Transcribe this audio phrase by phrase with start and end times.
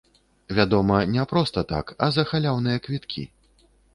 [0.59, 3.23] Вядома, не проста так, а за халяўныя квіткі.